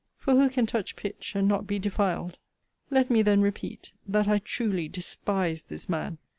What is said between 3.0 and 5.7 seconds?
me then repeat, that I truly despise